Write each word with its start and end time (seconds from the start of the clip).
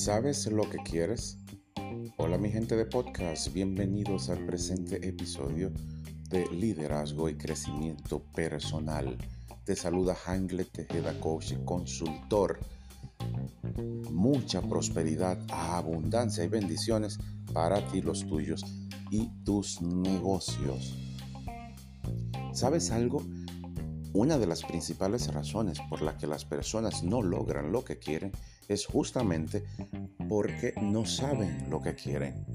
¿Sabes 0.00 0.46
lo 0.46 0.62
que 0.70 0.78
quieres? 0.78 1.36
Hola 2.16 2.38
mi 2.38 2.50
gente 2.50 2.74
de 2.74 2.86
podcast, 2.86 3.52
bienvenidos 3.52 4.30
al 4.30 4.46
presente 4.46 5.06
episodio 5.06 5.70
de 6.30 6.46
Liderazgo 6.46 7.28
y 7.28 7.36
Crecimiento 7.36 8.22
Personal. 8.32 9.18
Te 9.64 9.76
saluda 9.76 10.16
Hangle 10.24 10.64
Tejeda 10.64 11.20
Coach, 11.20 11.52
consultor. 11.66 12.60
Mucha 14.10 14.62
prosperidad, 14.62 15.38
abundancia 15.50 16.44
y 16.44 16.48
bendiciones 16.48 17.18
para 17.52 17.86
ti, 17.88 18.00
los 18.00 18.26
tuyos 18.26 18.64
y 19.10 19.28
tus 19.44 19.82
negocios. 19.82 20.96
¿Sabes 22.54 22.90
algo? 22.90 23.22
Una 24.14 24.38
de 24.38 24.46
las 24.46 24.62
principales 24.62 25.30
razones 25.34 25.78
por 25.90 26.00
las 26.00 26.14
que 26.14 26.26
las 26.26 26.46
personas 26.46 27.04
no 27.04 27.20
logran 27.20 27.70
lo 27.70 27.84
que 27.84 27.98
quieren 27.98 28.32
es 28.70 28.86
justamente 28.86 29.64
porque 30.28 30.72
no 30.80 31.04
saben 31.04 31.68
lo 31.68 31.82
que 31.82 31.96
quieren. 31.96 32.46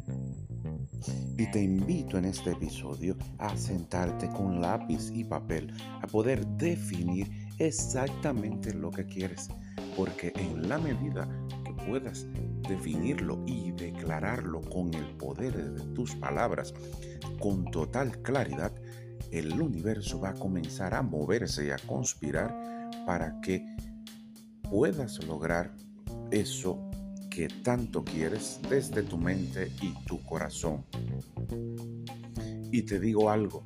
Y 1.38 1.52
te 1.52 1.62
invito 1.62 2.18
en 2.18 2.24
este 2.24 2.52
episodio 2.52 3.18
a 3.38 3.55
sentarte 3.58 4.30
con 4.30 4.62
lápiz 4.62 5.12
y 5.14 5.26
papel, 5.26 5.74
a 6.02 6.08
poder 6.08 6.48
definir 6.48 7.30
exactamente 7.60 8.74
lo 8.74 8.91
que 8.91 9.05
quieres. 9.05 9.50
Porque 9.98 10.32
en 10.38 10.70
la 10.70 10.78
medida 10.78 11.28
que 11.66 11.74
puedas 11.86 12.26
definirlo 12.68 13.44
y 13.46 13.72
declararlo 13.72 14.62
con 14.62 14.94
el 14.94 15.18
poder 15.18 15.74
de 15.74 15.82
tus 15.94 16.16
palabras, 16.16 16.74
con 17.41 17.66
total 17.66 18.22
claridad, 18.22 18.72
el 19.32 19.62
universo 19.62 20.22
va 20.22 20.30
a 20.30 20.34
comenzar 20.34 20.94
a 20.94 21.02
moverse 21.02 21.68
y 21.68 21.72
a 21.72 21.77
conspirar 21.86 22.90
para 23.05 23.41
que 23.41 23.66
puedas 24.63 25.21
lograr 25.26 25.74
eso 26.31 26.90
que 27.29 27.48
tanto 27.63 28.04
quieres 28.04 28.59
desde 28.70 29.04
tu 29.04 29.18
mente 29.18 29.71
y 29.81 29.93
tu 30.05 30.21
corazón. 30.23 30.85
Y 32.71 32.81
te 32.84 32.99
digo 32.99 33.29
algo, 33.29 33.63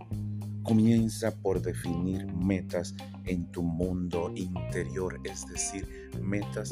comienza 0.63 1.31
por 1.35 1.61
definir 1.61 2.25
metas 2.33 2.95
en 3.25 3.52
tu 3.52 3.63
mundo 3.63 4.31
interior, 4.35 5.19
es 5.23 5.45
decir, 5.47 5.87
metas 6.21 6.71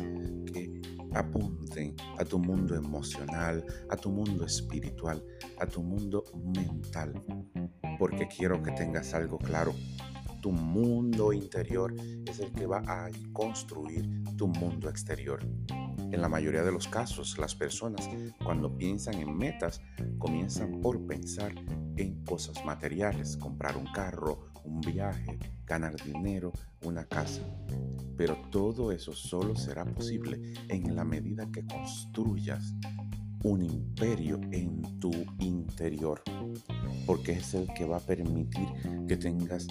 que 0.53 0.81
apunten 1.13 1.95
a 2.17 2.25
tu 2.25 2.39
mundo 2.39 2.75
emocional, 2.75 3.63
a 3.89 3.95
tu 3.95 4.09
mundo 4.09 4.45
espiritual, 4.45 5.23
a 5.59 5.65
tu 5.65 5.81
mundo 5.81 6.23
mental 6.53 7.13
porque 7.97 8.27
quiero 8.27 8.61
que 8.61 8.71
tengas 8.71 9.13
algo 9.13 9.37
claro. 9.37 9.73
Tu 10.41 10.51
mundo 10.51 11.33
interior 11.33 11.93
es 12.25 12.39
el 12.39 12.51
que 12.51 12.65
va 12.65 12.83
a 12.87 13.09
construir 13.33 14.07
tu 14.37 14.47
mundo 14.47 14.89
exterior. 14.89 15.39
En 16.11 16.21
la 16.21 16.29
mayoría 16.29 16.63
de 16.63 16.71
los 16.71 16.87
casos, 16.87 17.37
las 17.37 17.55
personas 17.55 18.09
cuando 18.43 18.77
piensan 18.77 19.15
en 19.15 19.35
metas 19.35 19.81
comienzan 20.19 20.79
por 20.79 21.05
pensar 21.05 21.53
en 21.97 22.23
cosas 22.23 22.63
materiales, 22.63 23.35
comprar 23.37 23.75
un 23.75 23.87
carro, 23.87 24.51
un 24.63 24.81
viaje, 24.81 25.39
ganar 25.65 25.95
dinero, 26.03 26.51
una 26.83 27.05
casa. 27.05 27.41
Pero 28.15 28.37
todo 28.51 28.91
eso 28.91 29.13
solo 29.13 29.55
será 29.55 29.85
posible 29.85 30.53
en 30.69 30.95
la 30.95 31.03
medida 31.03 31.49
que 31.51 31.65
construyas 31.65 32.73
un 33.43 33.61
imperio 33.61 34.39
en 34.51 34.99
tu 34.99 35.11
interior, 35.39 36.21
porque 37.05 37.33
es 37.33 37.53
el 37.53 37.67
que 37.73 37.85
va 37.85 37.97
a 37.97 38.01
permitir 38.01 38.67
que 39.07 39.17
tengas 39.17 39.67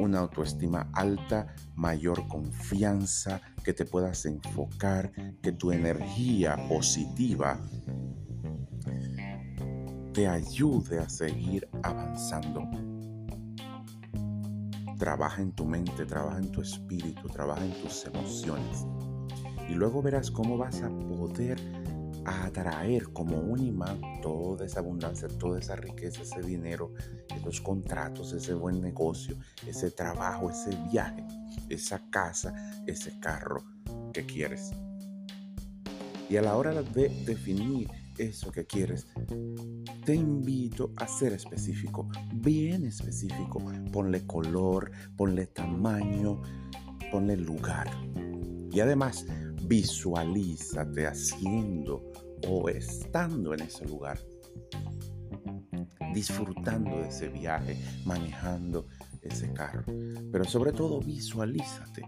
una 0.00 0.20
autoestima 0.20 0.90
alta, 0.94 1.54
mayor 1.74 2.26
confianza, 2.26 3.40
que 3.62 3.72
te 3.72 3.84
puedas 3.84 4.24
enfocar, 4.24 5.12
que 5.42 5.52
tu 5.52 5.72
energía 5.72 6.56
positiva 6.68 7.60
te 10.12 10.26
ayude 10.26 10.98
a 10.98 11.08
seguir 11.08 11.68
avanzando. 11.82 12.68
Trabaja 14.98 15.40
en 15.40 15.52
tu 15.52 15.64
mente, 15.64 16.04
trabaja 16.04 16.38
en 16.38 16.50
tu 16.50 16.62
espíritu, 16.62 17.28
trabaja 17.28 17.64
en 17.64 17.72
tus 17.82 18.04
emociones. 18.06 18.86
Y 19.68 19.74
luego 19.74 20.02
verás 20.02 20.30
cómo 20.30 20.58
vas 20.58 20.82
a 20.82 20.90
poder 20.90 21.79
a 22.24 22.46
atraer 22.46 23.12
como 23.12 23.38
un 23.38 23.60
imán 23.60 24.00
toda 24.22 24.66
esa 24.66 24.80
abundancia, 24.80 25.28
toda 25.28 25.58
esa 25.58 25.76
riqueza, 25.76 26.22
ese 26.22 26.42
dinero, 26.42 26.92
esos 27.34 27.60
contratos, 27.60 28.32
ese 28.32 28.54
buen 28.54 28.80
negocio, 28.80 29.36
ese 29.66 29.90
trabajo, 29.90 30.50
ese 30.50 30.76
viaje, 30.90 31.24
esa 31.68 32.00
casa, 32.10 32.54
ese 32.86 33.18
carro 33.20 33.64
que 34.12 34.26
quieres. 34.26 34.70
Y 36.28 36.36
a 36.36 36.42
la 36.42 36.56
hora 36.56 36.82
de 36.82 37.08
definir 37.26 37.90
eso 38.18 38.52
que 38.52 38.66
quieres, 38.66 39.06
te 40.04 40.14
invito 40.14 40.92
a 40.96 41.08
ser 41.08 41.32
específico, 41.32 42.08
bien 42.34 42.84
específico. 42.84 43.60
Ponle 43.90 44.26
color, 44.26 44.90
ponle 45.16 45.46
tamaño, 45.46 46.40
ponle 47.10 47.36
lugar. 47.36 47.90
Y 48.72 48.80
además, 48.80 49.26
visualízate 49.70 51.06
haciendo 51.06 52.02
o 52.48 52.68
estando 52.68 53.54
en 53.54 53.60
ese 53.60 53.86
lugar, 53.86 54.18
disfrutando 56.12 56.96
de 56.96 57.08
ese 57.08 57.28
viaje, 57.28 57.78
manejando 58.04 58.88
ese 59.22 59.52
carro. 59.52 59.84
Pero 60.32 60.44
sobre 60.44 60.72
todo 60.72 61.00
visualízate 61.00 62.02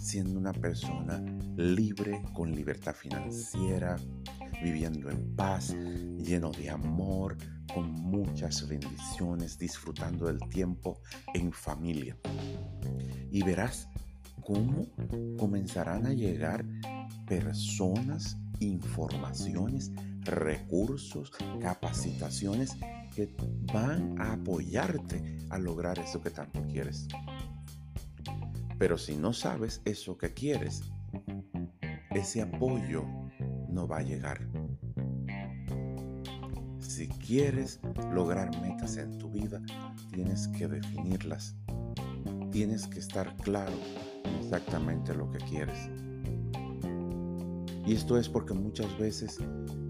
siendo 0.00 0.40
una 0.40 0.52
persona 0.52 1.22
libre, 1.56 2.20
con 2.32 2.50
libertad 2.50 2.96
financiera, 2.96 3.96
viviendo 4.60 5.08
en 5.08 5.36
paz, 5.36 5.72
lleno 5.72 6.50
de 6.50 6.68
amor, 6.68 7.36
con 7.72 7.92
muchas 7.92 8.66
bendiciones, 8.66 9.56
disfrutando 9.56 10.26
del 10.26 10.40
tiempo 10.48 11.00
en 11.32 11.52
familia. 11.52 12.16
Y 13.30 13.44
verás 13.44 13.88
cómo 14.46 14.86
comenzarán 15.36 16.06
a 16.06 16.12
llegar 16.12 16.64
personas 17.26 18.38
informaciones, 18.60 19.92
recursos, 20.22 21.32
capacitaciones 21.60 22.76
que 23.14 23.34
van 23.72 24.20
a 24.20 24.34
apoyarte 24.34 25.38
a 25.50 25.58
lograr 25.58 25.98
eso 25.98 26.20
que 26.22 26.30
tanto 26.30 26.62
quieres. 26.66 27.08
Pero 28.78 28.98
si 28.98 29.16
no 29.16 29.32
sabes 29.32 29.82
eso 29.84 30.16
que 30.16 30.32
quieres, 30.32 30.82
ese 32.10 32.42
apoyo 32.42 33.04
no 33.68 33.88
va 33.88 33.98
a 33.98 34.02
llegar. 34.02 34.46
Si 36.78 37.08
quieres 37.08 37.80
lograr 38.12 38.50
metas 38.60 38.96
en 38.96 39.18
tu 39.18 39.30
vida, 39.30 39.60
tienes 40.12 40.48
que 40.48 40.68
definirlas. 40.68 41.56
Tienes 42.56 42.86
que 42.86 43.00
estar 43.00 43.36
claro 43.36 43.76
exactamente 44.40 45.14
lo 45.14 45.30
que 45.30 45.36
quieres. 45.40 45.90
Y 47.84 47.92
esto 47.92 48.16
es 48.16 48.30
porque 48.30 48.54
muchas 48.54 48.96
veces 48.96 49.40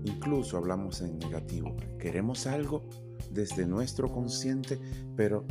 incluso 0.04 0.56
hablamos 0.56 1.00
en 1.00 1.16
negativo. 1.16 1.77
Queremos 1.97 2.44
algo 2.49 2.82
desde 3.31 3.69
nuestro 3.69 4.10
consciente, 4.10 4.81
pero 5.15 5.47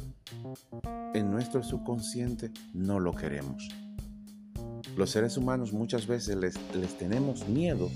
en 1.13 1.31
nuestro 1.31 1.63
subconsciente 1.63 2.51
no 2.73 2.99
lo 2.99 3.13
queremos. 3.13 3.69
Los 4.97 5.11
seres 5.11 5.37
humanos 5.37 5.71
muchas 5.71 6.07
veces 6.07 6.35
les, 6.35 6.55
les 6.75 6.97
tenemos 6.97 7.47
miedo 7.47 7.89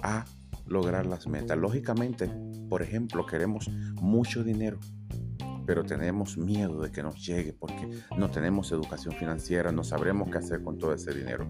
a 0.00 0.24
lograr 0.66 1.04
las 1.04 1.26
metas. 1.26 1.58
Lógicamente, 1.58 2.30
por 2.70 2.80
ejemplo, 2.80 3.26
queremos 3.26 3.68
mucho 4.00 4.42
dinero, 4.42 4.78
pero 5.66 5.84
tenemos 5.84 6.38
miedo 6.38 6.80
de 6.80 6.92
que 6.92 7.02
nos 7.02 7.26
llegue 7.26 7.52
porque 7.52 7.90
no 8.16 8.30
tenemos 8.30 8.70
educación 8.72 9.14
financiera, 9.14 9.72
no 9.72 9.82
sabremos 9.82 10.30
qué 10.30 10.38
hacer 10.38 10.62
con 10.62 10.78
todo 10.78 10.94
ese 10.94 11.12
dinero. 11.12 11.46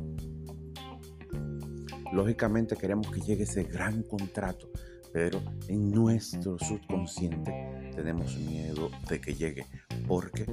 Lógicamente 2.12 2.76
queremos 2.76 3.10
que 3.10 3.20
llegue 3.20 3.42
ese 3.42 3.64
gran 3.64 4.02
contrato, 4.02 4.70
pero 5.12 5.42
en 5.68 5.90
nuestro 5.90 6.58
subconsciente 6.58 7.90
tenemos 7.94 8.36
miedo 8.38 8.90
de 9.08 9.20
que 9.20 9.34
llegue 9.34 9.66
porque 10.08 10.46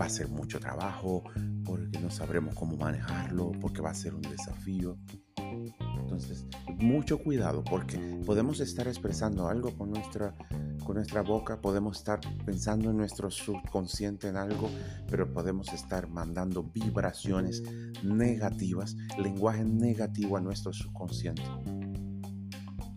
va 0.00 0.04
a 0.04 0.10
ser 0.10 0.28
mucho 0.28 0.60
trabajo, 0.60 1.24
porque 1.64 1.98
no 1.98 2.10
sabremos 2.10 2.54
cómo 2.54 2.76
manejarlo, 2.76 3.52
porque 3.60 3.80
va 3.82 3.90
a 3.90 3.94
ser 3.94 4.14
un 4.14 4.22
desafío. 4.22 4.96
Entonces, 6.00 6.46
mucho 6.78 7.18
cuidado 7.18 7.64
porque 7.64 7.98
podemos 8.24 8.60
estar 8.60 8.86
expresando 8.86 9.48
algo 9.48 9.76
con 9.76 9.90
nuestra 9.90 10.34
con 10.88 10.96
nuestra 10.96 11.20
boca, 11.20 11.60
podemos 11.60 11.98
estar 11.98 12.18
pensando 12.46 12.88
en 12.90 12.96
nuestro 12.96 13.30
subconsciente 13.30 14.28
en 14.28 14.38
algo, 14.38 14.70
pero 15.10 15.30
podemos 15.30 15.70
estar 15.74 16.08
mandando 16.08 16.62
vibraciones 16.62 17.62
negativas, 18.02 18.96
lenguaje 19.18 19.66
negativo 19.66 20.38
a 20.38 20.40
nuestro 20.40 20.72
subconsciente. 20.72 21.42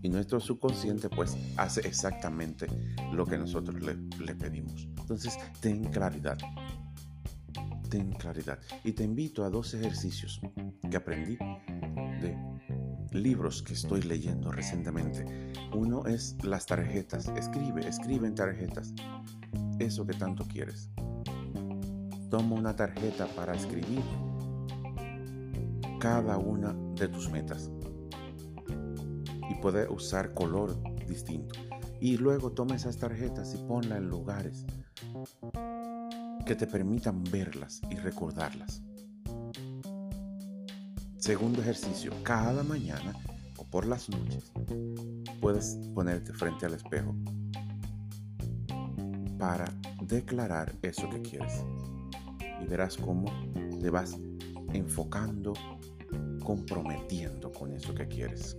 Y 0.01 0.07
nuestro 0.07 0.39
subconsciente 0.39 1.09
pues 1.09 1.35
hace 1.57 1.81
exactamente 1.81 2.65
lo 3.11 3.25
que 3.25 3.37
nosotros 3.37 3.83
le, 3.83 3.97
le 4.25 4.35
pedimos. 4.35 4.87
Entonces, 4.97 5.37
ten 5.59 5.83
claridad. 5.83 6.37
Ten 7.89 8.13
claridad. 8.13 8.57
Y 8.85 8.93
te 8.93 9.03
invito 9.03 9.43
a 9.43 9.49
dos 9.49 9.73
ejercicios 9.73 10.39
que 10.89 10.95
aprendí 10.95 11.35
de 12.21 12.50
libros 13.11 13.61
que 13.61 13.73
estoy 13.73 14.01
leyendo 14.01 14.51
recientemente. 14.51 15.25
Uno 15.73 16.05
es 16.05 16.35
las 16.43 16.65
tarjetas. 16.65 17.27
Escribe, 17.35 17.87
escribe 17.87 18.27
en 18.27 18.35
tarjetas. 18.35 18.93
Eso 19.79 20.05
que 20.05 20.13
tanto 20.13 20.45
quieres. 20.45 20.89
Toma 22.29 22.55
una 22.55 22.75
tarjeta 22.75 23.27
para 23.35 23.53
escribir 23.53 24.03
cada 25.99 26.37
una 26.37 26.73
de 26.95 27.07
tus 27.07 27.29
metas. 27.29 27.69
Y 29.49 29.55
puede 29.61 29.87
usar 29.89 30.33
color 30.33 30.81
distinto. 31.07 31.55
Y 31.99 32.17
luego 32.17 32.51
toma 32.51 32.75
esas 32.75 32.97
tarjetas 32.97 33.53
y 33.53 33.57
ponlas 33.67 33.99
en 33.99 34.07
lugares 34.07 34.65
que 36.45 36.55
te 36.55 36.65
permitan 36.65 37.23
verlas 37.25 37.81
y 37.89 37.95
recordarlas. 37.95 38.81
Segundo 41.31 41.61
ejercicio, 41.61 42.11
cada 42.23 42.61
mañana 42.61 43.13
o 43.55 43.63
por 43.63 43.85
las 43.85 44.09
noches 44.09 44.51
puedes 45.39 45.79
ponerte 45.95 46.33
frente 46.33 46.65
al 46.65 46.73
espejo 46.73 47.15
para 49.39 49.63
declarar 50.03 50.75
eso 50.81 51.09
que 51.09 51.21
quieres. 51.21 51.63
Y 52.61 52.65
verás 52.65 52.97
cómo 52.97 53.31
te 53.79 53.89
vas 53.89 54.19
enfocando, 54.73 55.53
comprometiendo 56.43 57.49
con 57.53 57.71
eso 57.71 57.95
que 57.95 58.09
quieres. 58.09 58.57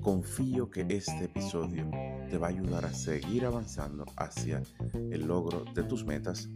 Confío 0.00 0.68
que 0.68 0.84
este 0.90 1.26
episodio 1.26 1.88
te 2.28 2.38
va 2.38 2.48
a 2.48 2.50
ayudar 2.50 2.84
a 2.86 2.92
seguir 2.92 3.46
avanzando 3.46 4.04
hacia 4.16 4.64
el 5.12 5.28
logro 5.28 5.64
de 5.76 5.84
tus 5.84 6.04
metas, 6.04 6.48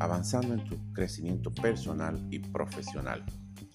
avanzando 0.00 0.52
en 0.52 0.64
tu 0.64 0.92
crecimiento 0.92 1.52
personal 1.52 2.26
y 2.28 2.40
profesional. 2.40 3.24